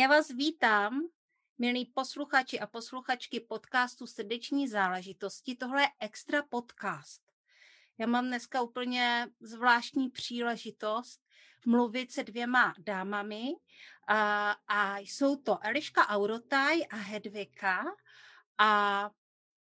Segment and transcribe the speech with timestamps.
[0.00, 1.00] Já vás vítám,
[1.58, 5.56] milí posluchači a posluchačky podcastu Srdeční záležitosti.
[5.56, 7.22] Tohle je extra podcast.
[7.98, 11.20] Já mám dneska úplně zvláštní příležitost
[11.66, 13.44] mluvit se dvěma dámami
[14.08, 17.84] a, a jsou to Eliška Aurotaj a Hedvika
[18.58, 19.10] a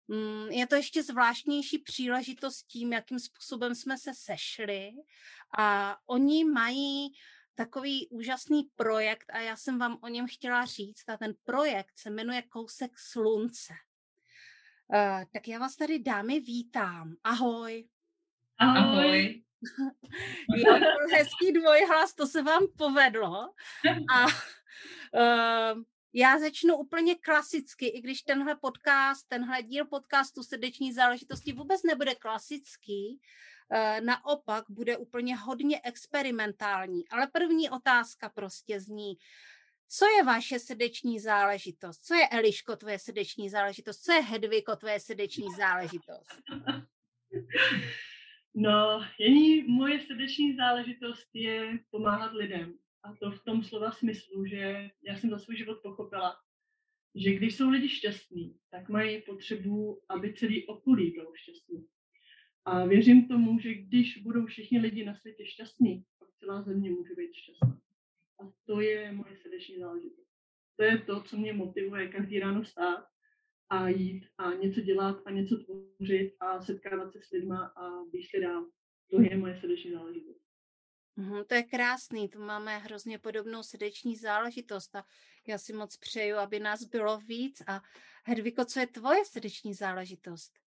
[0.08, 4.92] mm, je to ještě zvláštnější příležitost tím, jakým způsobem jsme se sešli
[5.58, 7.14] a oni mají
[7.56, 12.10] takový úžasný projekt a já jsem vám o něm chtěla říct a ten projekt se
[12.10, 13.74] jmenuje Kousek slunce.
[14.88, 17.16] Uh, tak já vás tady dámy vítám.
[17.24, 17.88] Ahoj.
[18.58, 19.44] Ahoj.
[20.56, 20.74] jo,
[21.12, 23.54] hezký dvojhlas, to se vám povedlo.
[24.16, 31.54] A uh, já začnu úplně klasicky, i když tenhle podcast, tenhle díl podcastu Srdeční záležitosti
[31.54, 33.22] vůbec nebude klasický,
[34.00, 37.10] naopak bude úplně hodně experimentální.
[37.10, 39.14] Ale první otázka prostě zní,
[39.90, 42.06] co je vaše srdeční záležitost?
[42.06, 44.00] Co je Eliško tvoje srdeční záležitost?
[44.00, 46.42] Co je Hedviko tvoje srdeční záležitost?
[48.56, 52.74] No, jení moje srdeční záležitost je pomáhat lidem.
[53.04, 56.36] A to v tom slova smyslu, že já jsem za svůj život pochopila,
[57.16, 61.88] že když jsou lidi šťastní, tak mají potřebu, aby celý okolí bylo šťastný.
[62.66, 67.16] A věřím tomu, že když budou všichni lidi na světě šťastní, pak celá země může
[67.16, 67.80] být šťastná.
[68.40, 70.28] A to je moje srdeční záležitost.
[70.76, 73.06] To je to, co mě motivuje každý ráno stát
[73.70, 78.28] a jít a něco dělat a něco tvořit a setkávat se s lidma a být
[78.30, 78.70] se dál.
[79.10, 80.44] To je moje srdeční záležitost.
[81.18, 85.06] Uhum, to je krásný, to máme hrozně podobnou srdeční záležitost a
[85.48, 87.62] já si moc přeju, aby nás bylo víc.
[87.68, 87.82] A
[88.26, 90.63] Hedviko, co je tvoje srdeční záležitost?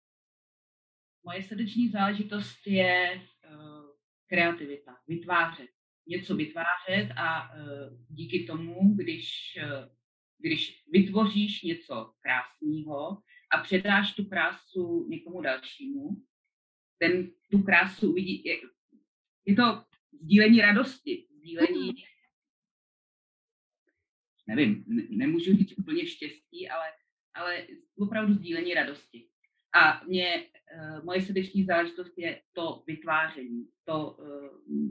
[1.24, 3.22] Moje srdeční záležitost je
[3.54, 3.86] uh,
[4.30, 5.70] kreativita, vytvářet.
[6.08, 9.90] Něco vytvářet a uh, díky tomu, když, uh,
[10.38, 13.22] když vytvoříš něco krásného
[13.52, 16.10] a předáš tu krásu někomu dalšímu,
[16.98, 18.44] ten tu krásu uvidí.
[18.46, 18.58] Je,
[19.46, 21.94] je to sdílení radosti, sdílení,
[24.48, 26.86] nevím, ne, nemůžu říct úplně štěstí, ale,
[27.34, 27.68] ale
[27.98, 29.31] opravdu sdílení radosti.
[29.74, 30.46] A mě,
[30.76, 34.12] uh, moje srdeční záležitost je to vytváření, to...
[34.12, 34.90] Uh,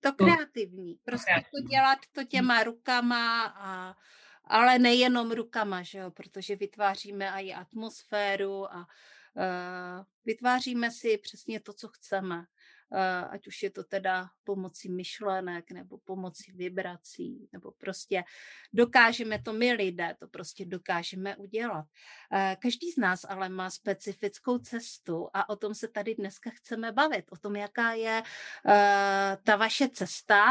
[0.00, 1.62] to kreativní, prostě kreativní.
[1.62, 3.96] to dělat to těma rukama, a,
[4.44, 11.72] ale nejenom rukama, že jo, protože vytváříme i atmosféru a uh, vytváříme si přesně to,
[11.72, 12.44] co chceme.
[12.92, 18.24] Eh, ať už je to teda pomocí myšlenek nebo pomocí vibrací, nebo prostě
[18.72, 21.86] dokážeme to my lidé, to prostě dokážeme udělat.
[22.32, 26.92] Eh, každý z nás ale má specifickou cestu a o tom se tady dneska chceme
[26.92, 28.22] bavit, o tom, jaká je
[28.66, 30.46] eh, ta vaše cesta,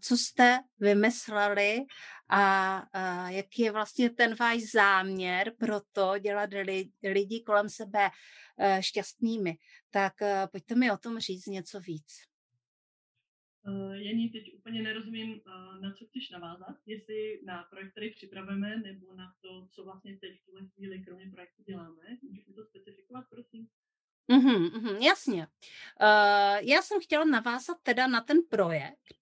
[0.00, 1.78] co jste vymysleli
[2.34, 6.50] a jaký je vlastně ten váš záměr pro to dělat
[7.02, 8.10] lidi kolem sebe
[8.58, 9.58] Eh, šťastnými.
[9.90, 12.12] Tak eh, pojďte mi o tom říct něco víc.
[13.66, 15.40] Uh, Jení, teď úplně nerozumím,
[15.80, 20.40] na co chceš navázat, jestli na projekt, který připravujeme, nebo na to, co vlastně teď
[20.40, 22.18] v tuhle chvíli kromě projektu děláme.
[22.22, 23.68] Můžeš mi to specifikovat, prosím?
[24.32, 25.46] Mm-hmm, mm, jasně.
[26.00, 29.21] Uh, já jsem chtěla navázat teda na ten projekt,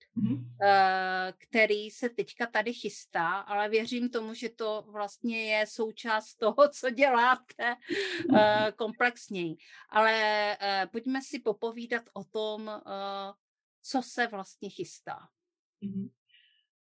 [1.39, 6.91] který se teďka tady chystá, ale věřím tomu, že to vlastně je součást toho, co
[6.91, 7.77] děláte
[8.29, 8.39] uh,
[8.77, 9.57] komplexněji.
[9.89, 12.71] Ale uh, pojďme si popovídat o tom,
[13.83, 15.19] co se vlastně chystá.
[15.83, 16.11] Mm-hmm.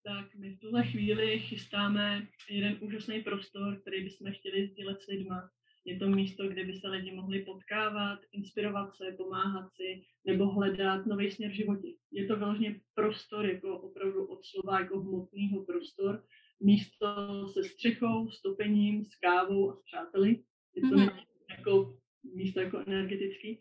[0.05, 5.51] Tak my v tuhle chvíli chystáme jeden úžasný prostor, který bychom chtěli sdílet s lidma
[5.85, 11.07] je to místo, kde by se lidi mohli potkávat, inspirovat se, pomáhat si nebo hledat
[11.07, 11.89] nový směr v životě.
[12.11, 16.25] Je to vyloženě prostor, jako opravdu od slova jako hmotného prostor,
[16.61, 20.45] místo se střechou, stopením, s kávou a s přáteli.
[20.75, 21.25] Je to mm-hmm.
[21.59, 21.99] jako
[22.35, 23.61] místo jako energetický.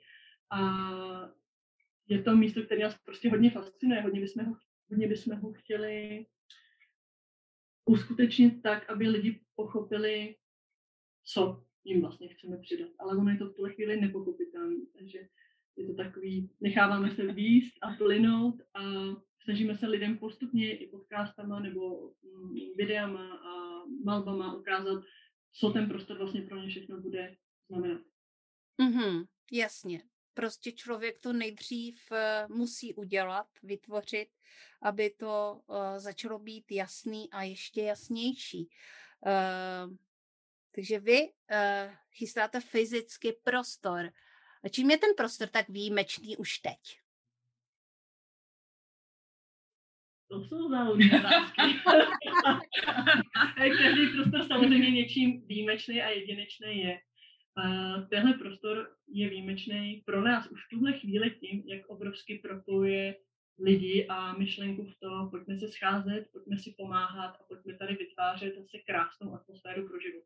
[0.52, 0.60] A
[2.08, 4.56] je to místo, které nás prostě hodně fascinuje, hodně bychom ho,
[4.90, 6.26] hodně bychom ho chtěli
[7.86, 10.36] uskutečnit tak, aby lidi pochopili,
[11.24, 12.90] co jim vlastně chceme přidat.
[13.00, 14.76] Ale ono je to v tuhle chvíli nepochopitelné.
[14.98, 15.20] Takže
[15.78, 18.82] Je to takový, necháváme se výst a plynout a
[19.44, 25.04] snažíme se lidem postupně i podcastama nebo mm, videama a malbama ukázat,
[25.52, 27.36] co ten prostor vlastně pro ně všechno bude
[27.68, 28.02] znamenat.
[28.82, 30.04] Mm-hmm, jasně.
[30.34, 34.28] Prostě člověk to nejdřív uh, musí udělat, vytvořit,
[34.82, 38.70] aby to uh, začalo být jasný a ještě jasnější.
[40.80, 44.16] Takže vy uh, chystáte fyzicky prostor.
[44.64, 46.80] A čím je ten prostor tak výjimečný už teď?
[50.32, 51.62] To jsou otázky.
[53.84, 57.00] Každý prostor samozřejmě něčím výjimečný a jedinečný je.
[57.58, 63.16] Uh, tenhle prostor je výjimečný pro nás už v tuhle chvíli tím, jak obrovsky propojuje
[63.60, 68.56] lidi a myšlenku v to, pojďme se scházet, pojďme si pomáhat a pojďme tady vytvářet
[68.56, 70.24] zase krásnou atmosféru pro život.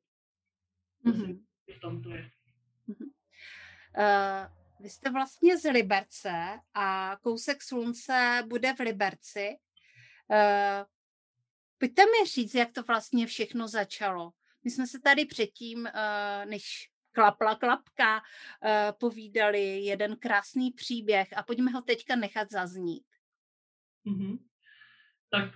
[1.06, 1.44] Mm-hmm.
[1.78, 2.32] v tom to je.
[2.90, 3.10] Mm-hmm.
[3.98, 4.48] Uh,
[4.80, 9.50] vy jste vlastně z Liberce a kousek slunce bude v Liberci.
[10.28, 10.86] Uh,
[11.78, 14.32] pojďte mi říct, jak to vlastně všechno začalo.
[14.64, 21.44] My jsme se tady předtím, uh, než klapla klapka, uh, povídali jeden krásný příběh a
[21.44, 23.06] pojďme ho teďka nechat zaznít.
[24.06, 24.40] Mm-hmm.
[25.32, 25.52] Tak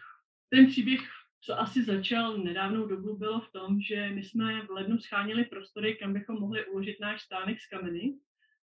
[0.50, 1.00] ten příběh,
[1.42, 5.96] co asi začal nedávnou dobu, bylo v tom, že my jsme v lednu schánili prostory,
[5.96, 8.14] kam bychom mohli uložit náš stánek z kameny,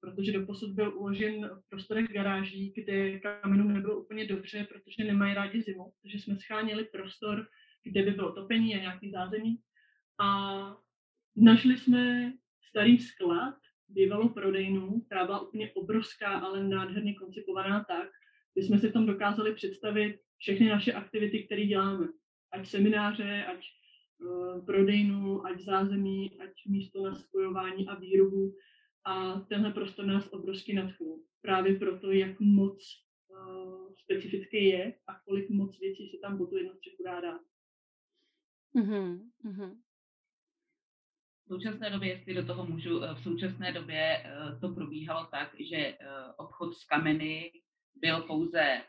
[0.01, 5.61] protože doposud byl uložen v prostorech garáží, kde kamenům nebylo úplně dobře, protože nemají rádi
[5.61, 5.93] zimu.
[6.01, 7.47] Takže jsme schánili prostor,
[7.83, 9.59] kde by bylo topení a nějaký zázemí.
[10.19, 10.77] A
[11.35, 12.33] našli jsme
[12.69, 13.55] starý sklad,
[13.87, 18.09] bývalou prodejnu, která byla úplně obrovská, ale nádherně koncipovaná tak,
[18.57, 22.07] že jsme si tam dokázali představit všechny naše aktivity, které děláme.
[22.51, 23.65] Ať semináře, ať
[24.21, 28.55] uh, prodejnu, ať zázemí, ať místo na spojování a výrobu.
[29.05, 31.23] A tenhle prostor nás obrovsky nadchnul.
[31.41, 32.83] Právě proto, jak moc
[33.27, 37.41] uh, specifický je a kolik moc věcí se tam po tu jednu střechu dá dát.
[38.75, 39.77] Mm-hmm.
[41.45, 44.23] V současné době, jestli do toho můžu, eh, v současné době
[44.61, 45.97] to probíhalo tak, že
[46.37, 47.51] obchod s kameny
[47.95, 48.81] byl pouze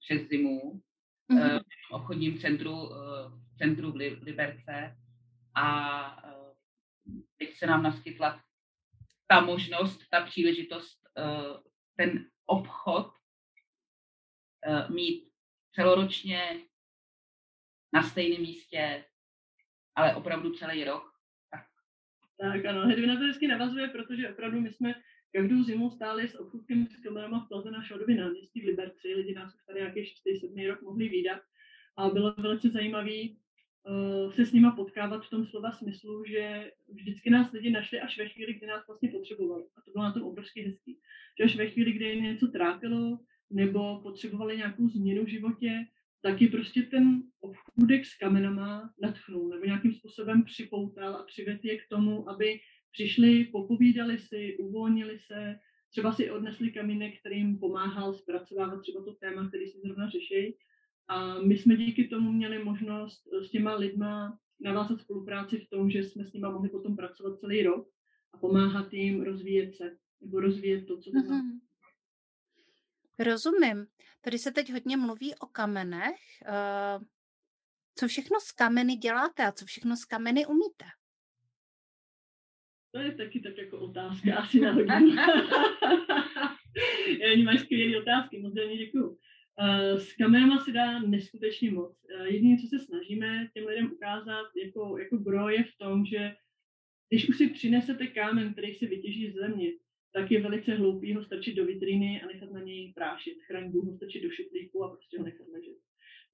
[0.00, 0.82] přes zimu
[1.30, 1.60] mm-hmm.
[2.06, 2.88] Obchodním centru,
[3.54, 4.96] v centru v Liberce
[5.54, 6.22] a
[7.38, 8.44] teď se nám naskytla
[9.26, 11.22] ta možnost, ta příležitost, eh,
[11.96, 13.12] ten obchod
[14.66, 15.30] eh, mít
[15.74, 16.60] celoročně
[17.92, 19.04] na stejném místě,
[19.94, 21.12] ale opravdu celý rok.
[21.50, 21.66] Tak,
[22.38, 24.94] tak ano, Hedvina to vždycky navazuje, protože opravdu my jsme
[25.32, 29.14] každou zimu stáli s obchůdkem s kamerama v Plaze na Šodově náměstí v Liberci.
[29.14, 31.42] Lidi nás už tady nějaký 6-7 rok mohli výdat.
[31.96, 37.30] A bylo velice zajímavé uh, se s nima potkávat v tom slova smyslu, že vždycky
[37.30, 39.64] nás lidi našli až ve chvíli, kdy nás vlastně potřebovali.
[39.76, 40.98] A to bylo na tom obrovský hezký.
[41.38, 43.18] Že až ve chvíli, kdy něco trápilo,
[43.50, 45.86] nebo potřebovali nějakou změnu v životě,
[46.22, 51.78] tak je prostě ten obchůdek s kamenama natchnul, nebo nějakým způsobem připoutal a přivedl je
[51.78, 52.60] k tomu, aby
[52.92, 55.58] přišli, popovídali si, uvolnili se,
[55.90, 60.56] třeba si odnesli kamínek, který jim pomáhal zpracovávat třeba to téma, který si zrovna řeší
[61.08, 65.90] a my jsme díky tomu měli možnost eh, s těma lidma navázat spolupráci v tom,
[65.90, 67.88] že jsme s nimi mohli potom pracovat celý rok
[68.32, 71.60] a pomáhat jim rozvíjet se nebo rozvíjet to, co mm-hmm.
[73.18, 73.86] Rozumím.
[74.20, 76.20] Tady se teď hodně mluví o kamenech.
[76.46, 76.98] Eh,
[77.98, 80.84] co všechno z kameny děláte a co všechno z kameny umíte?
[82.90, 85.16] To je taky tak jako otázka, asi na hodinu.
[87.32, 89.18] Oni mají skvělé otázky, moc děkuju.
[89.60, 92.04] Uh, s kamerama se dá neskutečně moc.
[92.20, 96.36] Uh, jediné, co se snažíme těm lidem ukázat jako, jako gro, je v tom, že
[97.08, 99.72] když už si přinesete kámen, který si vytěží z země,
[100.12, 103.36] tak je velice hloupý ho strčit do vitríny a nechat na něj prášit.
[103.46, 105.76] Chraňbu ho strčit do šuplíku a prostě ho nechat ležet.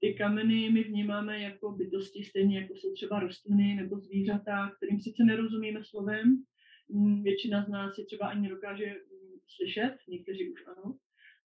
[0.00, 5.24] Ty kameny my vnímáme jako bytosti, stejně jako jsou třeba rostliny nebo zvířata, kterým sice
[5.24, 6.44] nerozumíme slovem,
[6.88, 10.98] mm, většina z nás si třeba ani nedokáže mm, slyšet, někteří už ano,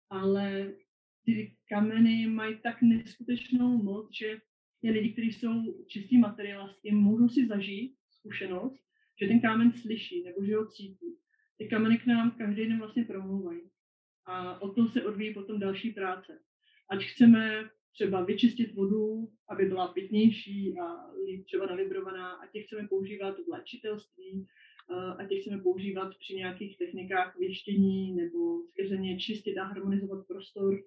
[0.10, 0.74] ale
[1.25, 4.38] ty kameny mají tak neskutečnou moc, že
[4.82, 8.79] ty lidi, kteří jsou čistí materialisti, můžou si zažít zkušenost,
[9.22, 11.17] že ten kámen slyší nebo že ho cítí.
[11.58, 13.62] Ty kameny k nám každý den vlastně promluvají.
[14.25, 16.39] A o to se odvíjí potom další práce.
[16.89, 20.86] Ať chceme třeba vyčistit vodu, aby byla pitnější a
[21.46, 24.48] třeba nalibrovaná, ať je chceme používat v léčitelství,
[25.17, 30.79] ať je chceme používat při nějakých technikách věštění nebo skrze ně čistit a harmonizovat prostor,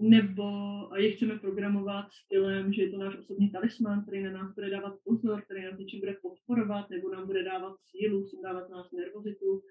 [0.00, 0.48] nebo
[0.96, 4.94] je chceme programovat stylem, že je to náš osobní talisman, který na nás bude dávat
[5.04, 9.62] pozor, který nás něčím bude podporovat, nebo nám bude dávat sílu, dávat nás nervozitu.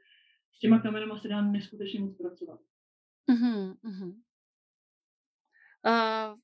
[0.56, 2.60] s těma kamenama se dá neskutečně moc pracovat.
[3.30, 4.16] Uh-huh, uh-huh.
[5.86, 6.40] Uh,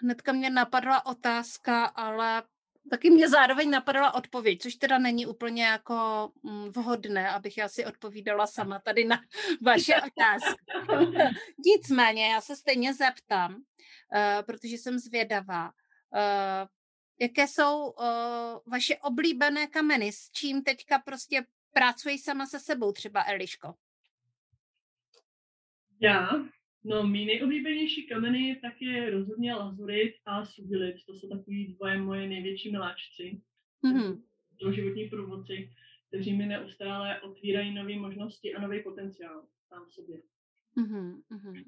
[0.00, 2.42] hnedka mě napadla otázka, ale
[2.90, 7.86] taky mě zároveň napadala odpověď, což teda není úplně jako mm, vhodné, abych já si
[7.86, 9.20] odpovídala sama tady na
[9.62, 10.64] vaše otázky.
[11.66, 13.60] Nicméně, já se stejně zeptám, uh,
[14.46, 15.64] protože jsem zvědavá.
[15.64, 16.68] Uh,
[17.20, 18.04] jaké jsou uh,
[18.66, 23.74] vaše oblíbené kameny, s čím teďka prostě pracuji sama se sebou, třeba Eliško?
[26.00, 26.28] Já?
[26.84, 30.96] No, mý nejoblíbenější kameny tak je rozhodně lazurit a subilit.
[31.06, 33.42] To jsou takový dvoje moje největší miláčci.
[33.84, 34.72] Mm-hmm.
[34.72, 35.70] životní průvodci,
[36.08, 40.22] kteří mi neustále otvírají nové možnosti a nový potenciál sám sobě.
[40.76, 41.22] Mm-hmm.
[41.30, 41.64] Mm-hmm.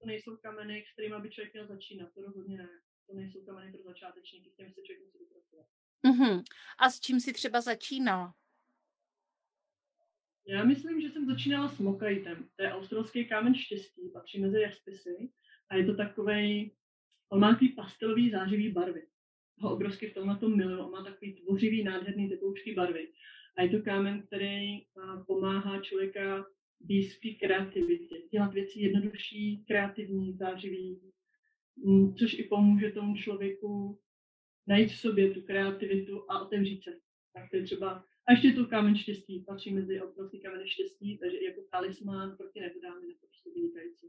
[0.00, 2.68] To nejsou kameny, s kterými by člověk měl začínat, to rozhodně ne.
[3.06, 5.66] To nejsou kameny pro začátečníky, s kterými se člověk musí dopracovat.
[6.06, 6.42] Mm-hmm.
[6.78, 8.32] A s čím si třeba začínal?
[10.50, 12.48] Já myslím, že jsem začínala s mokaitem.
[12.56, 15.30] To je australský kámen štěstí, patří mezi jaspisy
[15.68, 16.72] a je to takový,
[17.32, 19.02] on má takový pastelový zářivý barvy.
[19.58, 23.08] Ho obrovsky v tomhle tom miluju, on má takový tvořivý, nádherný tepoučký barvy.
[23.56, 24.82] A je to kámen, který
[25.26, 26.46] pomáhá člověka
[26.80, 31.00] v kreativitě, dělat věci jednodušší, kreativní, zářivý,
[31.84, 34.00] mm, což i pomůže tomu člověku
[34.66, 36.90] najít v sobě tu kreativitu a otevřít se.
[37.34, 41.38] Tak to je třeba a ještě tu kámen štěstí, patří mezi obrovský kámen štěstí, takže
[41.44, 44.06] jako talismán proti nehodám je to prostě vynikající.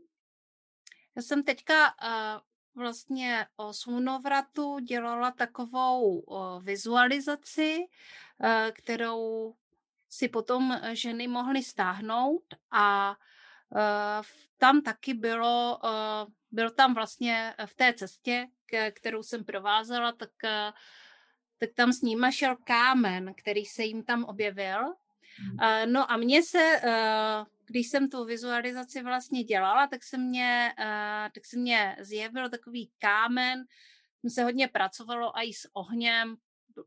[1.15, 2.41] Já jsem teďka uh,
[2.75, 9.53] vlastně o slunovratu dělala takovou uh, vizualizaci, uh, kterou
[10.09, 13.15] si potom ženy mohly stáhnout a
[13.69, 13.79] uh,
[14.57, 18.47] tam taky bylo, uh, byl tam vlastně v té cestě,
[18.91, 20.73] kterou jsem provázela, tak uh,
[21.61, 24.87] tak tam s nima šel kámen, který se jim tam objevil.
[24.87, 30.73] Uh, no a mně se, uh, když jsem tu vizualizaci vlastně dělala, tak se mě,
[30.79, 33.63] uh, tak se mě zjevil takový kámen,
[34.21, 36.35] tam se hodně pracovalo i s ohněm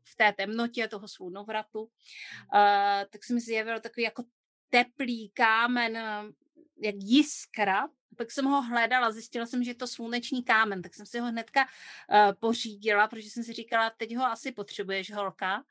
[0.03, 1.89] v té temnotě toho slunovratu, uh,
[3.09, 4.23] tak se mi zjevil takový jako
[4.69, 5.97] teplý kámen,
[6.77, 11.05] jak jiskra, pak jsem ho hledala, zjistila jsem, že je to sluneční kámen, tak jsem
[11.05, 15.63] si ho hnedka uh, pořídila, protože jsem si říkala, teď ho asi potřebuješ, holka, uh,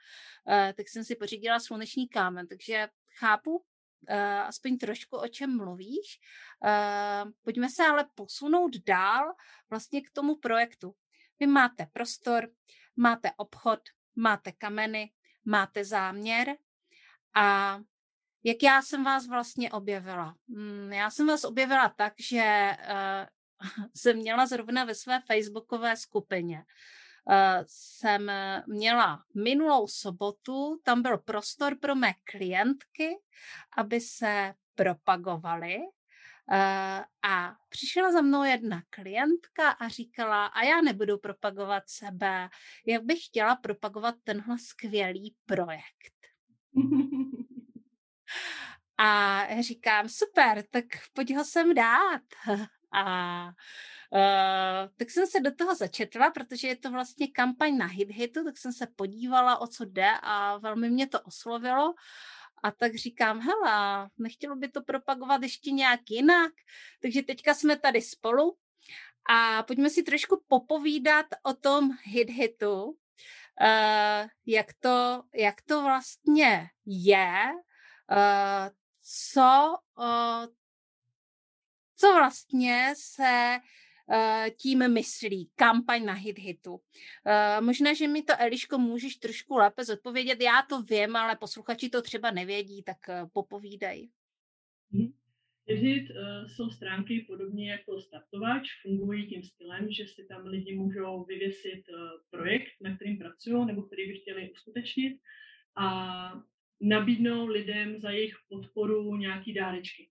[0.74, 3.64] tak jsem si pořídila sluneční kámen, takže chápu uh,
[4.46, 6.20] aspoň trošku, o čem mluvíš.
[6.64, 9.34] Uh, pojďme se ale posunout dál
[9.70, 10.94] vlastně k tomu projektu.
[11.40, 12.48] Vy máte prostor,
[12.96, 13.80] máte obchod,
[14.16, 15.10] máte kameny,
[15.44, 16.56] máte záměr
[17.34, 17.78] a
[18.44, 20.36] jak já jsem vás vlastně objevila?
[20.48, 26.64] Hmm, já jsem vás objevila tak, že uh, jsem měla zrovna ve své facebookové skupině.
[27.26, 28.30] Uh, jsem
[28.66, 33.08] měla minulou sobotu, tam byl prostor pro mé klientky,
[33.76, 35.78] aby se propagovaly.
[36.50, 42.48] Uh, a přišla za mnou jedna klientka a říkala, a já nebudu propagovat sebe,
[42.86, 46.14] jak bych chtěla propagovat tenhle skvělý projekt.
[48.98, 52.22] A říkám, super, tak pojď ho sem dát.
[52.92, 58.10] A uh, tak jsem se do toho začetla, protože je to vlastně kampaň na hit
[58.10, 61.94] hitu, tak jsem se podívala, o co jde a velmi mě to oslovilo.
[62.62, 66.52] A tak říkám, hele, nechtělo by to propagovat ještě nějak jinak?
[67.02, 68.56] Takže teďka jsme tady spolu
[69.30, 76.68] a pojďme si trošku popovídat o tom hit hitu, uh, jak, to, jak to vlastně
[76.86, 77.36] je,
[79.02, 80.46] co, uh,
[81.96, 83.58] co vlastně se
[84.06, 86.80] uh, tím myslí, kampaň na hit hitu.
[87.60, 90.40] Možná, že mi to, Eliško, můžeš trošku lépe zodpovědět.
[90.40, 92.96] Já to vím, ale posluchači to třeba nevědí, tak
[93.32, 94.10] popovídej.
[94.92, 95.12] Hmm.
[95.66, 101.24] Hit uh, jsou stránky podobně jako startovač, fungují tím stylem, že si tam lidi můžou
[101.24, 101.96] vyvěsit uh,
[102.30, 105.20] projekt, na kterým pracují nebo který by chtěli uskutečnit
[105.76, 106.42] a
[106.80, 110.08] nabídnou lidem za jejich podporu nějaký dárečky.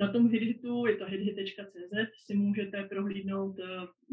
[0.00, 3.64] Na tom Hidhitu, je to hidhit.cz, si můžete prohlídnout eh,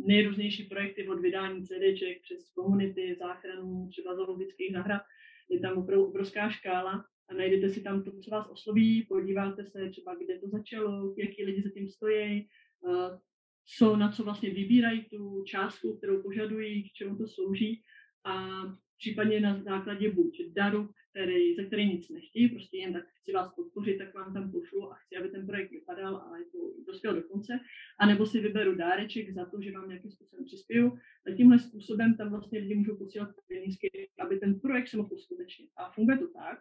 [0.08, 5.02] nejrůznější projekty od vydání CDček přes komunity, záchranu, třeba zoologických zahrad.
[5.50, 9.90] Je tam opravdu obrovská škála a najdete si tam to, co vás osloví, podíváte se
[9.90, 12.48] třeba, kde to začalo, jaký lidi za tím stojí,
[12.88, 13.18] eh,
[13.78, 17.82] co, na co vlastně vybírají tu částku, kterou požadují, k čemu to slouží
[18.26, 18.62] a
[18.98, 23.54] případně na základě buď daru, který, za který nic nechtějí, prostě jen tak chci vás
[23.56, 27.16] podpořit, tak vám tam pošlu a chci, aby ten projekt vypadal a je to dospěl
[27.16, 27.60] do konce,
[28.00, 30.98] anebo si vyberu dáreček za to, že vám nějakým způsobem přispěju.
[31.28, 35.70] A tímhle způsobem tam vlastně lidi můžou posílat penízky, aby ten projekt se mohl uskutečnit.
[35.78, 36.60] A funguje to tak,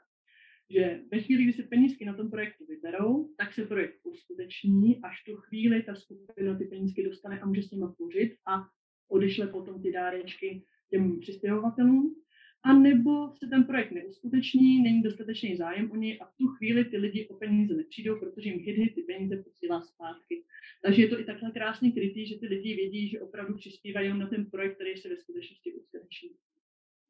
[0.71, 5.25] že ve chvíli, kdy se penízky na tom projektu vyberou, tak se projekt uskuteční, až
[5.25, 8.69] tu chvíli ta skupina ty penízky dostane a může s nimi tvořit a
[9.09, 12.17] odešle potom ty dárečky těm přispěvovatelům.
[12.63, 16.85] A nebo se ten projekt neuskuteční, není dostatečný zájem o něj a v tu chvíli
[16.85, 20.45] ty lidi o peníze nepřijdou, protože jim hit ty peníze posílá zpátky.
[20.83, 24.27] Takže je to i takhle krásně krytý, že ty lidi vědí, že opravdu přispívají na
[24.27, 26.31] ten projekt, který se ve skutečnosti uskuteční.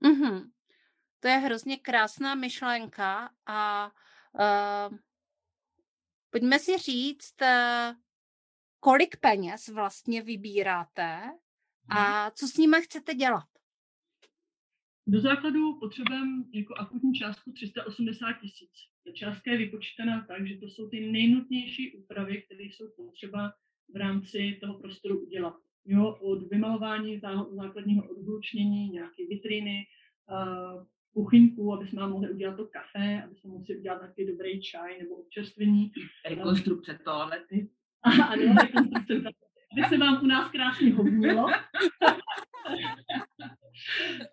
[0.05, 0.51] Mm-hmm.
[1.21, 3.91] To je hrozně krásná myšlenka a
[4.33, 4.97] uh,
[6.31, 7.97] pojďme si říct, uh,
[8.81, 11.21] kolik peněz vlastně vybíráte
[11.89, 12.33] a mhm.
[12.35, 13.49] co s nimi chcete dělat?
[15.11, 18.71] Do základu potřebujeme jako akutní částku 380 tisíc.
[19.07, 23.53] Ta částka je vypočítaná tak, že to jsou ty nejnutnější úpravy, které jsou potřeba
[23.95, 25.55] v rámci toho prostoru udělat.
[25.85, 29.87] Jo, od vymalování základního odhlučnění, nějaké vitriny,
[31.15, 35.15] kuchyňku, aby jsme mohli udělat to kafe, aby jsme mohli udělat nějaký dobrý čaj nebo
[35.15, 35.93] občerstvení.
[36.29, 37.71] Rekonstrukce toalety.
[38.03, 39.47] Ano, rekonstrukce toalety.
[39.73, 41.47] Aby se vám u nás krásně hodnilo.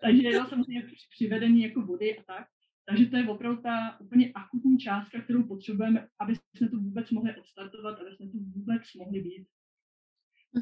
[0.00, 2.46] Takže jo, samozřejmě přivedení jako vody a tak.
[2.88, 7.36] Takže to je opravdu ta úplně akutní částka, kterou potřebujeme, aby jsme to vůbec mohli
[7.36, 9.46] odstartovat, aby jsme to vůbec mohli být.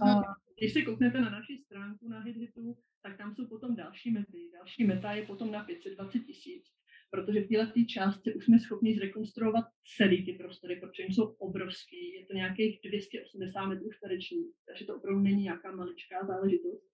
[0.02, 0.20] A
[0.58, 4.50] když se kouknete na naši stránku na HitHitu, tak tam jsou potom další mety.
[4.52, 6.64] Další meta je potom na 520 tisíc,
[7.10, 9.64] protože v této částce už jsme schopni zrekonstruovat
[9.96, 15.20] celý ty prostory, protože jsou obrovský, je to nějakých 280 metrů čtverečních, takže to opravdu
[15.20, 16.86] není nějaká maličká záležitost.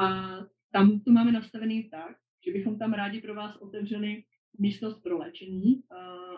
[0.00, 0.38] A
[0.72, 4.24] tam to máme nastavený tak, že bychom tam rádi pro vás otevřeli
[4.58, 5.82] místnost pro léčení,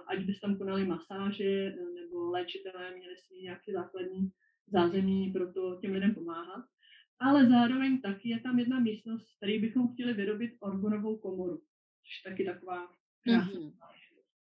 [0.06, 4.32] ať byste tam konali masáže nebo léčitelé měli si nějaké základní
[4.66, 6.64] zázemí pro to těm lidem pomáhat.
[7.18, 11.56] Ale zároveň taky je tam jedna místnost, z které bychom chtěli vyrobit orgonovou komoru,
[12.02, 12.88] což taky taková
[13.24, 13.60] krásná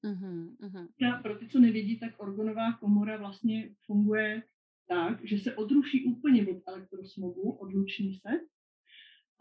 [0.04, 0.56] mm-hmm.
[0.62, 1.22] mm-hmm.
[1.22, 4.44] Pro ty, co nevidí, tak orgonová komora vlastně funguje
[4.88, 8.30] tak, že se odruší úplně od elektrosmogu, odluční se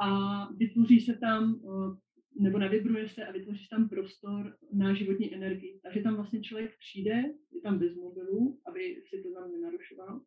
[0.00, 5.35] a vytvoří se tam, eh, nebo navibruje se a vytvoří se tam prostor na životní
[5.35, 5.80] energii.
[5.83, 10.20] Takže tam vlastně člověk přijde, je tam bez mobilu, aby si to tam nenarušoval.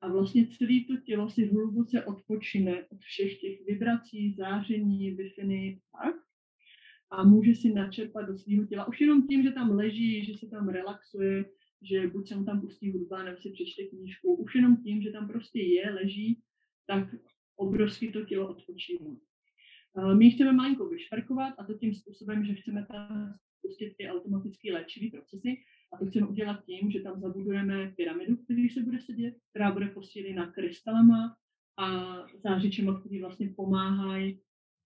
[0.00, 6.14] A vlastně celé to tělo si hluboce odpočine od všech těch vibrací, záření, wi tak.
[7.10, 8.88] A může si načerpat do svého těla.
[8.88, 11.44] Už jenom tím, že tam leží, že se tam relaxuje,
[11.82, 14.34] že buď se mu tam pustí hudba, nebo si přečte knížku.
[14.34, 16.42] Už jenom tím, že tam prostě je, leží,
[16.86, 17.14] tak
[17.56, 19.16] obrovsky to tělo odpočívá.
[20.18, 25.10] My chceme malinko vyšperkovat a to tím způsobem, že chceme tam spustit ty automatické léčivé
[25.10, 25.56] procesy
[25.92, 29.86] a to chceme udělat tím, že tam zabudujeme pyramidu, který se bude sedět, která bude
[29.86, 31.36] posílena krystalama
[31.78, 34.40] a zářičema, který vlastně pomáhají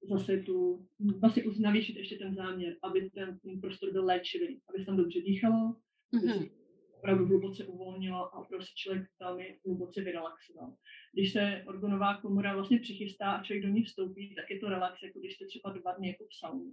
[0.09, 0.87] zase tu,
[1.20, 5.20] vlastně navýšit ještě ten záměr, aby ten, ten prostor byl léčivý, aby se tam dobře
[5.20, 5.76] dýchalo,
[6.14, 6.60] mm-hmm
[7.00, 10.76] opravdu hluboce uvolnilo a opravdu se člověk velmi hluboce vyrelaxoval.
[11.12, 15.02] Když se organová komora vlastně přichystá a člověk do ní vstoupí, tak je to relax,
[15.02, 16.72] jako když jste třeba dva dny jako v sauně.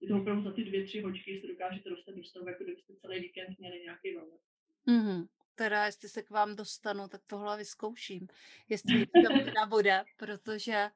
[0.00, 2.94] Je to opravdu za ty dvě, tři hoďky se dokážete dostat do stavu, jako kdybyste
[2.96, 4.36] celý víkend měli nějaký velmi.
[4.88, 5.28] Mm-hmm.
[5.54, 8.28] Teda, jestli se k vám dostanu, tak tohle vyzkouším.
[8.68, 9.06] Jestli
[9.54, 10.88] tam bude, protože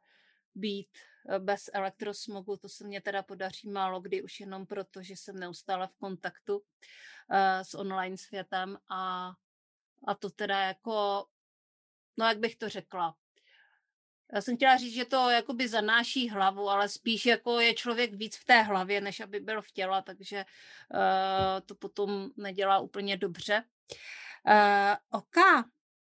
[0.54, 0.98] být
[1.38, 5.86] bez elektrosmogu, to se mně teda podaří málo kdy už jenom proto, že jsem neustále
[5.86, 6.64] v kontaktu uh,
[7.62, 9.32] s online světem a,
[10.06, 11.26] a to teda jako,
[12.18, 13.14] no jak bych to řekla,
[14.32, 18.36] já jsem chtěla říct, že to jakoby zanáší hlavu, ale spíš jako je člověk víc
[18.36, 20.44] v té hlavě, než aby byl v těle, takže
[20.94, 21.00] uh,
[21.66, 23.64] to potom nedělá úplně dobře.
[24.46, 25.66] Uh, OK,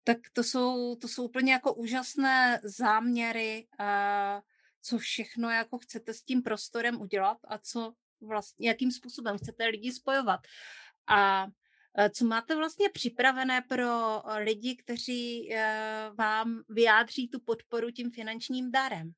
[0.03, 4.41] tak to jsou, to jsou úplně jako úžasné záměry, uh,
[4.83, 9.91] co všechno jako chcete s tím prostorem udělat a co vlastně, jakým způsobem chcete lidi
[9.91, 10.39] spojovat.
[11.07, 11.47] A
[12.15, 15.49] co máte vlastně připravené pro lidi, kteří
[16.17, 19.11] vám vyjádří tu podporu tím finančním darem?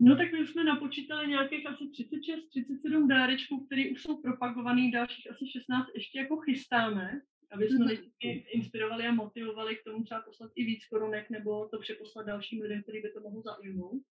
[0.00, 4.90] No tak my už jsme napočítali nějakých asi 36, 37 dárečků, které už jsou propagované,
[4.92, 7.20] dalších asi 16 ještě jako chystáme
[7.52, 8.10] aby jsme lidi
[8.52, 12.82] inspirovali a motivovali k tomu třeba poslat i víc korunek nebo to přeposlat dalším lidem,
[12.82, 14.02] který by to mohlo zaujmout.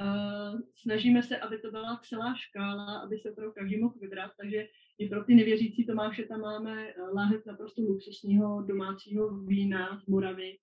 [0.00, 4.66] Uh, snažíme se, aby to byla celá škála, aby se opravdu každý mohl vybrat, takže
[4.98, 10.58] i pro ty nevěřící Tomáše tam máme eh, láhev naprosto luxusního domácího vína z Moravy.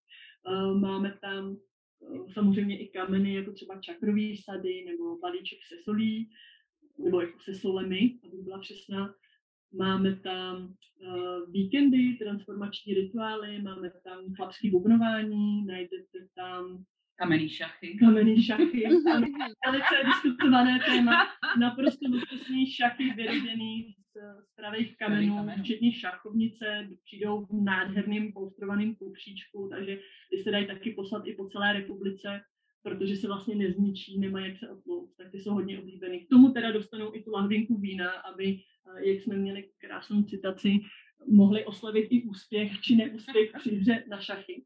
[0.48, 6.30] Uh, máme tam uh, samozřejmě i kameny, jako třeba čakrový sady nebo balíček se solí,
[6.98, 9.16] nebo jako se solemi, aby byla přesná.
[9.74, 16.84] Máme tam uh, víkendy, transformační rituály, máme tam chlapský bubnování, najdete tam
[17.16, 17.98] kamenný šachy.
[18.00, 18.84] Kamenný šachy.
[19.66, 21.28] velice diskutované téma.
[21.60, 28.96] Naprosto luxusní šachy vyrobený z z pravých kamenů, kamenů, včetně šachovnice, přijdou v nádherným poustrovaným
[28.96, 32.42] kupříčku, takže ty se dají taky poslat i po celé republice,
[32.84, 36.20] protože se vlastně nezničí, nemají jak se otlouct, tak ty jsou hodně oblíbený.
[36.20, 38.60] K tomu teda dostanou i tu lahvinku vína, aby,
[39.00, 40.80] jak jsme měli krásnou citaci,
[41.28, 44.66] mohli oslavit i úspěch či neúspěch při hře na šachy.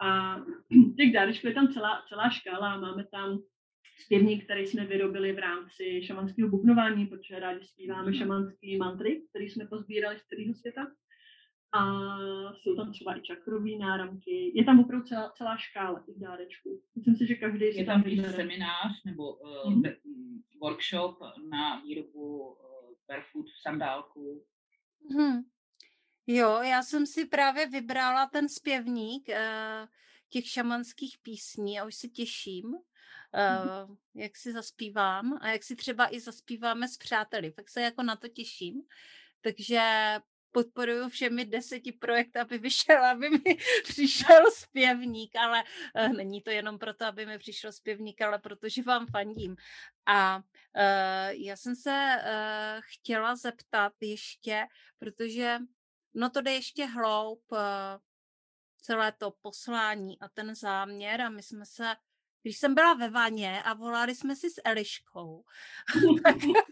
[0.00, 0.36] A
[0.96, 2.80] těch dárečků je tam celá, celá škála.
[2.80, 3.38] Máme tam
[4.04, 9.66] zpěvník, který jsme vyrobili v rámci šamanského bubnování, protože rádi zpíváme šamanský mantry, který jsme
[9.66, 10.86] pozbírali z celého světa.
[11.72, 11.82] A
[12.52, 14.52] jsou tam třeba i čakrový náramky.
[14.54, 16.82] Je tam opravdu celá, celá škála těch dárečků.
[16.96, 19.96] Myslím si, že každý je tam i seminář nebo uh, mm-hmm.
[20.60, 21.18] workshop
[21.50, 22.56] na výrobu uh,
[23.08, 24.44] barefoot sandálku.
[25.10, 25.44] Mm-hmm.
[26.26, 29.88] Jo, já jsem si právě vybrala ten zpěvník uh,
[30.28, 36.14] těch šamanských písní a už se těším, uh, jak si zaspívám a jak si třeba
[36.14, 37.52] i zaspíváme s přáteli.
[37.52, 38.82] Tak se jako na to těším.
[39.40, 39.80] Takže
[40.52, 45.62] podporuju všemi deseti projekty, aby vyšel, aby mi přišel zpěvník, ale
[45.94, 49.56] uh, není to jenom proto, aby mi přišel zpěvník, ale protože vám fandím.
[50.06, 50.42] A uh,
[51.30, 54.66] já jsem se uh, chtěla zeptat ještě,
[54.98, 55.58] protože
[56.14, 57.58] no to jde ještě hloub, uh,
[58.82, 61.96] celé to poslání a ten záměr a my jsme se
[62.42, 65.44] když jsem byla ve vaně a volali jsme si s Eliškou,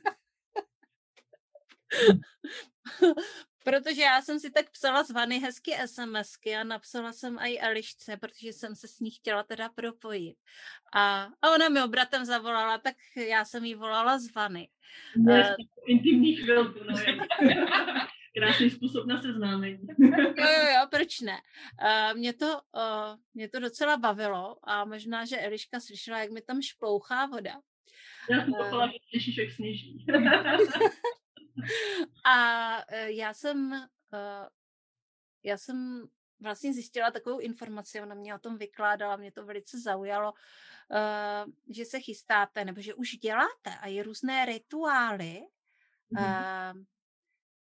[3.66, 8.16] protože já jsem si tak psala z vany hezky SMSky a napsala jsem i Elišce,
[8.16, 10.36] protože jsem se s ní chtěla teda propojit.
[10.94, 12.94] A, a ona mi obratem zavolala, tak
[13.28, 14.68] já jsem jí volala z vany.
[15.16, 15.54] uh,
[15.86, 16.94] intimní chvilku, no
[18.38, 19.78] krásný způsob na seznámení.
[19.98, 21.36] jo, jo, jo, proč ne?
[21.82, 26.40] Uh, mě, to, uh, mě to docela bavilo a možná, že Eliška slyšela, jak mi
[26.40, 27.60] tam šplouchá voda.
[28.30, 30.06] Já jsem uh, že slyšíš, jak sněží.
[32.24, 34.48] a uh, já jsem, uh,
[35.42, 36.08] já jsem
[36.40, 41.84] vlastně zjistila takovou informaci, ona mě o tom vykládala, mě to velice zaujalo, uh, že
[41.84, 45.42] se chystáte, nebo že už děláte a je různé rituály,
[46.12, 46.86] mm-hmm.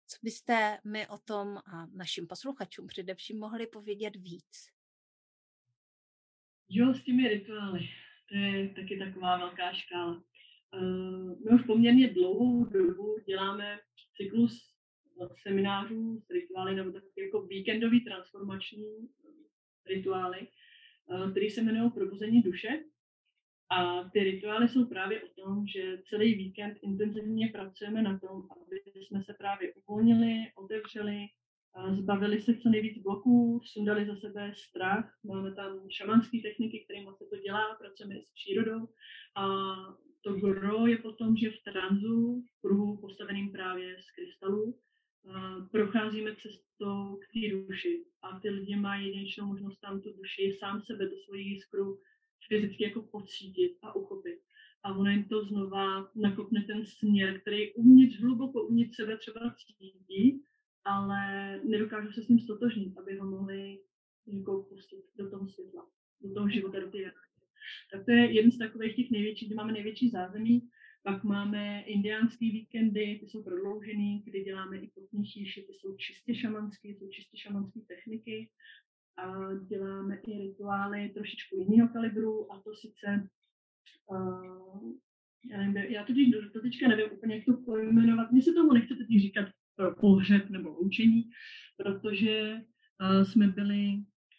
[0.08, 4.76] co byste mi o tom a našim posluchačům především mohli povědět víc?
[6.70, 7.90] Jo, s těmi rituály.
[8.30, 10.24] To je taky taková velká škála.
[10.74, 13.80] Uh, my už poměrně dlouhou dobu děláme
[14.18, 14.76] cyklus
[15.48, 19.10] seminářů s rituály, nebo tak jako víkendový transformační
[19.86, 20.48] rituály,
[21.08, 22.84] uh, který se jmenují Probuzení duše.
[23.70, 29.06] A ty rituály jsou právě o tom, že celý víkend intenzivně pracujeme na tom, aby
[29.06, 31.28] jsme se právě uvolnili, otevřeli,
[31.92, 35.20] zbavili se co nejvíc bloků, sundali za sebe strach.
[35.26, 38.88] Máme tam šamanské techniky, kterými se to dělá, pracujeme s přírodou.
[39.36, 39.46] A
[40.26, 44.80] to gro je potom, že v tranzu, v kruhu postaveným právě z krystalů,
[45.72, 48.06] procházíme cestou k té duši.
[48.22, 52.00] A ty lidi mají jedinečnou možnost tam tu duši, sám sebe, do svojí jiskru
[52.48, 54.40] fyzicky jako pocítit a uchopit.
[54.84, 60.44] A ono jim to znova nakopne ten směr, který uvnitř, hluboko uvnitř sebe třeba cítí,
[60.86, 61.22] ale
[61.64, 63.80] nedokážu se s ním stotožnit, aby ho mohli
[64.28, 65.88] jako pustit do toho světla,
[66.22, 66.98] do toho života, do té
[67.94, 70.62] Tak to je jeden z takových těch největších, kde máme největší zázemí.
[71.04, 76.36] Pak máme indiánský víkendy, ty jsou prodloužený, kdy děláme i potní šíši, ty jsou čistě
[76.36, 78.50] šamanské, jsou čistě šamanské techniky
[79.18, 83.30] a děláme i rituály trošičku jiného kalibru a to sice
[84.08, 84.92] uh,
[85.52, 88.32] já, nevím, já totiž do, do teďka nevím úplně, jak to pojmenovat.
[88.32, 89.50] Mně se tomu nechce teď říkat
[90.00, 91.24] pohřeb nebo loučení,
[91.78, 92.62] protože
[93.02, 93.94] uh, jsme byli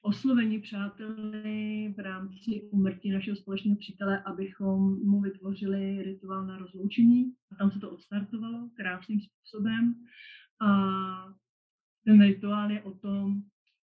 [0.07, 7.33] osloveni přáteli v rámci umrtí našeho společného přítele, abychom mu vytvořili rituál na rozloučení.
[7.53, 9.95] A tam se to odstartovalo krásným způsobem.
[10.61, 10.71] A
[12.05, 13.43] ten rituál je o tom,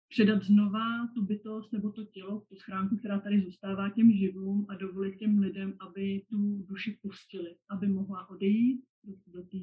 [0.09, 4.75] předat znova tu bytost nebo to tělo, tu schránku, která tady zůstává těm živlům a
[4.75, 9.59] dovolit těm lidem, aby tu duši pustili, aby mohla odejít do, do té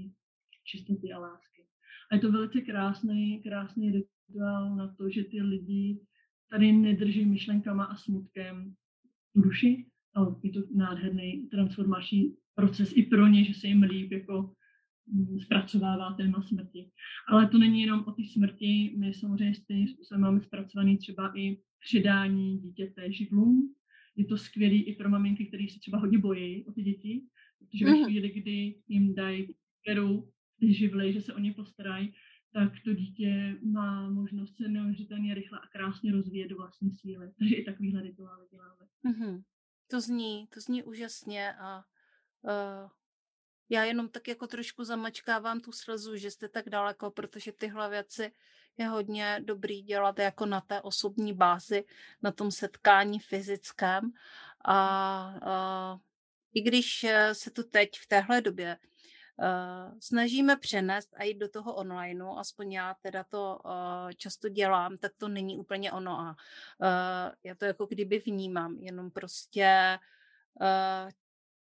[0.63, 1.65] čistoty a lásky.
[2.12, 5.99] A je to velice krásný, krásný rituál na to, že ty lidi
[6.49, 8.73] tady nedrží myšlenkama a smutkem
[9.34, 9.86] tu duši.
[10.15, 14.55] A je to nádherný transformační proces i pro ně, že se jim líp jako
[15.08, 16.89] Mm, zpracovává téma smrti.
[17.27, 21.58] Ale to není jenom o té smrti, my samozřejmě stejným způsobem máme zpracovaný třeba i
[21.79, 23.75] předání dítěte živlům.
[24.15, 27.21] Je to skvělý i pro maminky, které se třeba hodně bojí o ty děti,
[27.60, 28.05] protože ve mhm.
[28.05, 29.55] chvíli, kdy jim dají
[29.86, 30.29] keru
[30.60, 32.13] ty živly, že se o ně postarají,
[32.56, 37.32] tak to dítě má možnost se neuvěřitelně rychle a krásně rozvíjet do vlastní síly.
[37.39, 38.88] Takže i takovýhle rituály děláme.
[39.06, 39.44] Mm-hmm.
[39.88, 41.84] To zní, to zní úžasně a
[42.41, 42.89] uh,
[43.70, 48.32] já jenom tak jako trošku zamačkávám tu slzu, že jste tak daleko, protože tyhle věci
[48.78, 51.86] je hodně dobrý dělat jako na té osobní bázi,
[52.22, 54.12] na tom setkání fyzickém.
[54.65, 54.78] A,
[55.41, 56.00] a
[56.54, 58.78] i když eh, se tu teď v téhle době
[59.38, 63.71] uh, snažíme přenést a jít do toho onlineu, aspoň já teda to uh,
[64.17, 69.12] často dělám, tak to není úplně ono a uh, já to jako kdyby vnímám, jenom
[69.12, 70.00] prostě
[70.62, 71.12] uh,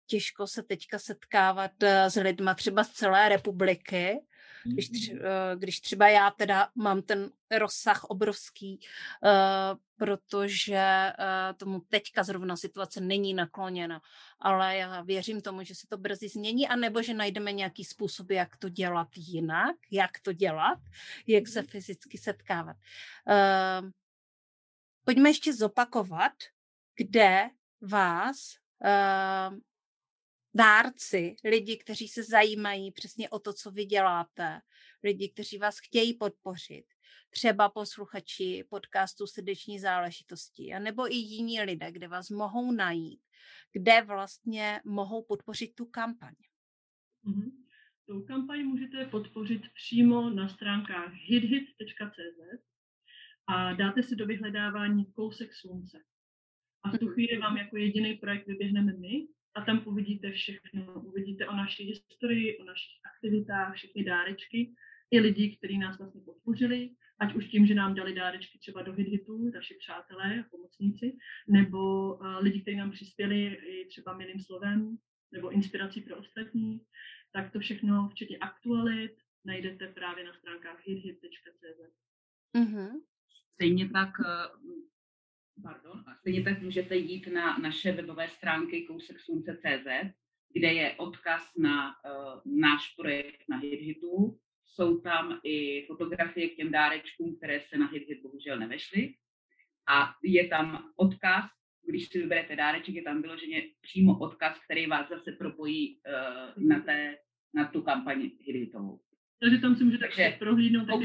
[0.07, 4.21] těžko se teďka setkávat s lidma třeba z celé republiky,
[4.66, 5.52] když, tři, mm-hmm.
[5.52, 8.81] eh, když třeba já teda mám ten rozsah obrovský,
[9.24, 14.00] uh, protože uh, tomu teďka zrovna situace není nakloněna,
[14.38, 18.57] ale já věřím tomu, že se to brzy změní, anebo že najdeme nějaký způsob, jak
[18.57, 20.79] to dělat jinak, jak to dělat,
[21.26, 21.70] jak se mm-hmm.
[21.70, 22.76] fyzicky setkávat.
[25.05, 26.33] Pojďme ještě zopakovat,
[26.96, 27.50] kde
[27.81, 28.55] vás
[30.57, 34.61] dárci, lidi, kteří se zajímají přesně o to, co vy děláte,
[35.05, 36.85] lidi, kteří vás chtějí podpořit,
[37.31, 43.21] třeba posluchači podcastu Srdeční záležitosti, anebo i jiní lidé, kde vás mohou najít,
[43.73, 46.35] kde vlastně mohou podpořit tu kampaň.
[47.25, 47.51] Mm-hmm.
[48.07, 52.62] Tu kampaň můžete podpořit přímo na stránkách hithit.cz
[53.47, 55.99] a dáte si do vyhledávání kousek slunce.
[56.83, 61.01] A v tu chvíli vám jako jediný projekt vyběhneme my a tam uvidíte všechno.
[61.01, 64.75] Uvidíte o naší historii, o našich aktivitách, všechny dárečky
[65.11, 66.90] i lidi, kteří nás vlastně podpořili,
[67.21, 71.16] ať už tím, že nám dali dárečky třeba do Hidhitu, naši přátelé a pomocníci,
[71.49, 74.97] nebo uh, lidi, kteří nám přispěli i třeba milým slovem,
[75.33, 76.81] nebo inspirací pro ostatní,
[77.33, 79.12] tak to všechno, včetně aktualit,
[79.45, 81.81] najdete právě na stránkách hithit.cz.
[82.57, 82.90] Mm-hmm.
[83.55, 84.49] Stejně tak eh,
[85.62, 86.05] Pardon.
[86.07, 89.87] A stejně tak můžete jít na naše webové stránky kousekslunce.cz,
[90.53, 94.38] kde je odkaz na uh, náš projekt na HitHitu.
[94.64, 99.14] Jsou tam i fotografie k těm dárečkům, které se na HitHit bohužel nevešly.
[99.88, 101.45] A je tam odkaz,
[101.88, 106.81] když si vyberete dáreček, je tam vyloženě přímo odkaz, který vás zase propojí uh, na,
[106.81, 107.19] té,
[107.55, 109.01] na tu kampaň HitHitovou.
[109.40, 111.03] Takže tam si můžete Takže prohlídnout, jak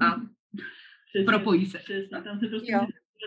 [0.00, 0.35] a
[1.16, 1.78] Přesně, propojí se.
[1.78, 2.72] Přesně, tam se prostě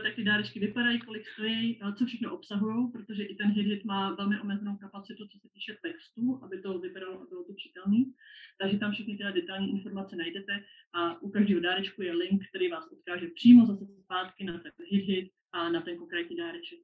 [0.06, 4.40] jak ty dárečky vypadají, kolik stojí, co všechno obsahují, protože i ten hit má velmi
[4.40, 8.14] omezenou kapacitu, co se týče textu, aby to vypadalo a bylo to čitelný.
[8.60, 12.88] Takže tam všechny ty detailní informace najdete a u každého dárečku je link, který vás
[12.92, 16.80] odkáže přímo zase zpátky na ten hit hit a na ten konkrétní dáreček.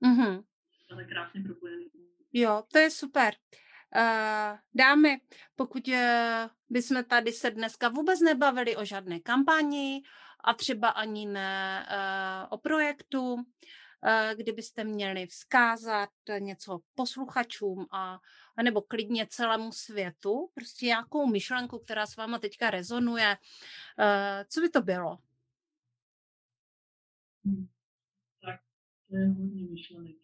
[0.00, 0.42] Mhm.
[0.88, 1.86] To je krásně propojený.
[2.32, 3.34] Jo, to je super.
[3.96, 5.20] Uh, dámy,
[5.56, 5.94] pokud uh,
[6.68, 10.02] bychom tady se dneska vůbec nebavili o žádné kampani
[10.44, 13.36] a třeba ani ne uh, o projektu,
[14.34, 18.20] kdybyste měli vzkázat něco posluchačům a,
[18.62, 23.36] nebo klidně celému světu, prostě nějakou myšlenku, která s váma teďka rezonuje,
[24.48, 25.18] co by to bylo?
[27.44, 27.68] Hmm.
[28.44, 28.60] Tak
[29.08, 30.16] to je hodně myšlenek.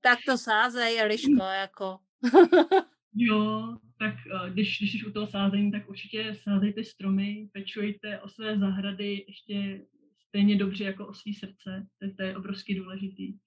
[0.00, 1.98] tak to sázej, Eliško, jako.
[3.14, 8.28] jo, tak eh, když, když jsi u toho sázení, tak určitě sázejte stromy, pečujte o
[8.28, 9.86] své zahrady ještě
[10.28, 13.38] stejně dobře jako o svý srdce, to, to je obrovsky důležitý.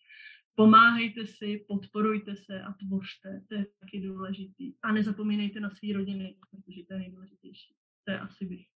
[0.56, 4.74] Pomáhejte si, podporujte se a tvořte, to je taky důležitý.
[4.84, 7.76] A nezapomínejte na své rodiny, protože to je nejdůležitější.
[8.06, 8.68] To je asi bych.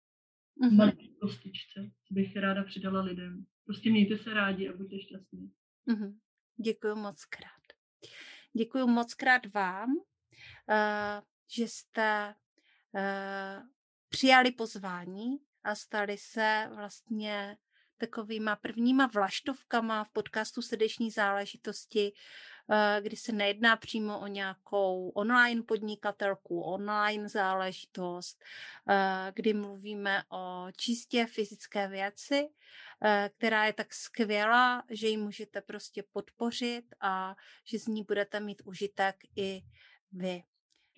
[0.62, 0.76] Mm-hmm.
[0.76, 3.44] Malé kostičce bych ráda přidala lidem.
[3.64, 5.52] Prostě mějte se rádi a buďte šťastní.
[5.88, 6.18] Mm-hmm.
[6.64, 7.62] Děkuji moc krát.
[8.52, 11.24] Děkuji moc krát vám, uh,
[11.56, 12.34] že jste
[12.92, 13.66] uh,
[14.08, 17.56] přijali pozvání a stali se vlastně
[18.02, 22.18] takovýma prvníma vlaštovkama v podcastu Srdeční záležitosti, eh,
[23.00, 28.44] kdy se nejedná přímo o nějakou online podnikatelku, online záležitost,
[29.34, 32.48] kdy mluvíme o čistě fyzické věci,
[33.38, 38.62] která je tak skvělá, že ji můžete prostě podpořit a že z ní budete mít
[38.64, 39.62] užitek i
[40.12, 40.42] vy.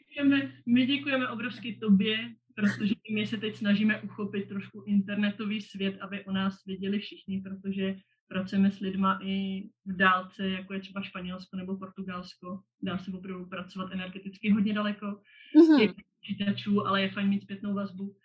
[0.08, 2.16] Děkujeme, my děkujeme obrovsky tobě,
[2.54, 7.96] protože my se teď snažíme uchopit trošku internetový svět, aby o nás věděli všichni, protože
[8.28, 12.60] pracujeme s lidma i v dálce, jako je třeba Španělsko nebo Portugalsko.
[12.82, 15.94] Dá se opravdu pracovat energeticky hodně daleko mm-hmm.
[16.20, 18.16] počítačů, ale je fajn mít zpětnou vazbu.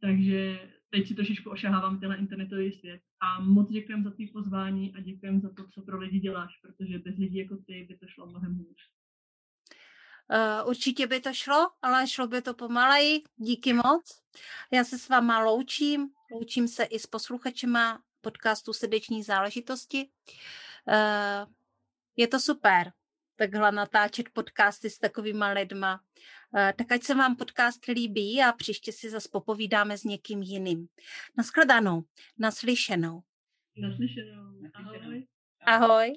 [0.00, 3.00] Takže teď si trošičku ošahávám tenhle internetový svět.
[3.20, 6.98] A moc děkujem za tvý pozvání a děkujem za to, co pro lidi děláš, protože
[6.98, 8.76] bez lidí jako ty by to šlo mnohem hůř.
[10.28, 13.22] Uh, určitě by to šlo, ale šlo by to pomaleji.
[13.36, 14.20] Díky moc.
[14.72, 16.08] Já se s váma loučím.
[16.32, 20.08] Loučím se i s posluchačema podcastu Srdeční záležitosti.
[20.88, 21.52] Uh,
[22.16, 22.92] je to super.
[23.36, 26.00] takhle natáčet podcasty s takovýma lidma.
[26.56, 30.88] Eh, tak ať se vám podcast líbí a příště si zase popovídáme s někým jiným.
[31.36, 32.02] Naschledanou,
[32.38, 33.22] naslyšenou.
[33.76, 34.70] Naslyšenou.
[34.74, 35.26] Ahoj.
[35.66, 36.12] Ahoj.